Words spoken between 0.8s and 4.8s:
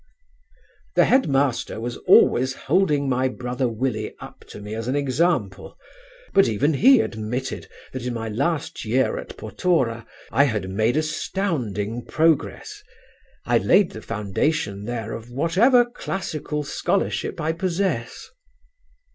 "The head master was always holding my brother Willie up to me